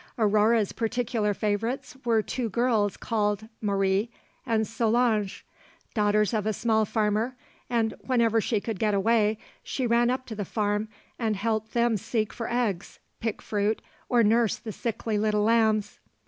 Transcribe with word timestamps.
Aurore's 0.17 0.71
particular 0.71 1.31
favourites 1.35 1.95
were 2.03 2.23
two 2.23 2.49
girls 2.49 2.97
called 2.97 3.47
Marie 3.61 4.09
and 4.47 4.65
Solange, 4.65 5.45
daughters 5.93 6.33
of 6.33 6.47
a 6.47 6.53
small 6.53 6.85
farmer, 6.85 7.35
and 7.69 7.93
whenever 7.99 8.41
she 8.41 8.59
could 8.59 8.79
get 8.79 8.95
away 8.95 9.37
she 9.61 9.85
ran 9.85 10.09
up 10.09 10.25
to 10.25 10.33
the 10.33 10.43
farm, 10.43 10.87
and 11.19 11.35
helped 11.35 11.73
them 11.75 11.97
seek 11.97 12.33
for 12.33 12.49
eggs, 12.51 12.97
pick 13.19 13.43
fruit, 13.43 13.79
or 14.09 14.23
nurse 14.23 14.55
the 14.55 14.71
sickly 14.71 15.19
little 15.19 15.43
lambs. 15.43 15.99